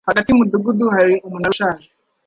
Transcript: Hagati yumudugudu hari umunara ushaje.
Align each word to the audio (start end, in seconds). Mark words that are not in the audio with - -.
Hagati 0.09 0.27
yumudugudu 0.29 0.85
hari 0.95 1.13
umunara 1.27 1.51
ushaje. 1.55 1.87